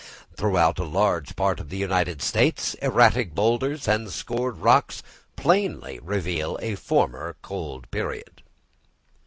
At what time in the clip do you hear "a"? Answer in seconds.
0.79-0.83, 6.59-6.73